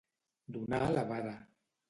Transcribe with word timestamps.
Donar 0.55 0.79
la 0.95 1.05
vara. 1.13 1.37